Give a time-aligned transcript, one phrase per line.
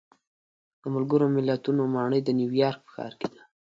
[0.81, 3.41] د ملګرو ملتونو ماڼۍ د نیویارک په ښار کې ده.